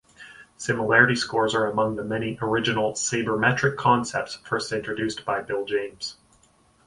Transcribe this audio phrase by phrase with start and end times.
[0.57, 6.17] Similarity scores are among the many original sabermetric concepts first introduced by Bill James.